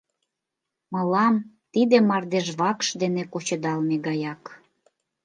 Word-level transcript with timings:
Мылам 0.91 1.35
тиде 1.73 1.97
мардежвакш 2.09 2.87
дене 3.01 3.23
кучедалме 3.31 3.95
гаяк. 4.07 4.43